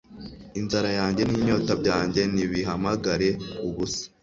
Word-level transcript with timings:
Inzara 0.59 0.89
yanjye 0.99 1.21
n'inyota 1.25 1.71
byanjye 1.81 2.21
ntibihamagare 2.33 3.29
ubusa 3.67 4.05